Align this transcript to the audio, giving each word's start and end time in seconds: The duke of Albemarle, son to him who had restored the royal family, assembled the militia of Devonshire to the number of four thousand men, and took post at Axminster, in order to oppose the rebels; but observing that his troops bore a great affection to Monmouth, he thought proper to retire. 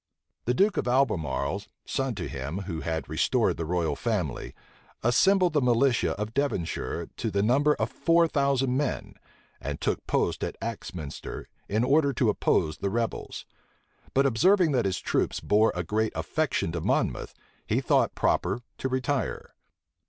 The 0.45 0.55
duke 0.55 0.77
of 0.77 0.87
Albemarle, 0.87 1.61
son 1.85 2.15
to 2.15 2.27
him 2.27 2.61
who 2.61 2.81
had 2.81 3.07
restored 3.07 3.57
the 3.57 3.67
royal 3.67 3.95
family, 3.95 4.55
assembled 5.03 5.53
the 5.53 5.61
militia 5.61 6.13
of 6.19 6.33
Devonshire 6.33 7.09
to 7.17 7.29
the 7.29 7.43
number 7.43 7.75
of 7.75 7.91
four 7.91 8.27
thousand 8.27 8.75
men, 8.75 9.13
and 9.61 9.79
took 9.79 10.07
post 10.07 10.43
at 10.43 10.57
Axminster, 10.59 11.47
in 11.69 11.83
order 11.83 12.13
to 12.13 12.29
oppose 12.31 12.79
the 12.79 12.89
rebels; 12.89 13.45
but 14.15 14.25
observing 14.25 14.71
that 14.71 14.85
his 14.85 14.99
troops 14.99 15.39
bore 15.39 15.71
a 15.75 15.83
great 15.83 16.13
affection 16.15 16.71
to 16.71 16.81
Monmouth, 16.81 17.35
he 17.67 17.79
thought 17.79 18.15
proper 18.15 18.61
to 18.79 18.89
retire. 18.89 19.53